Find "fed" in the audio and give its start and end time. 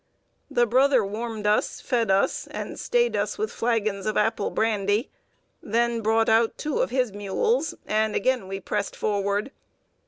1.79-2.09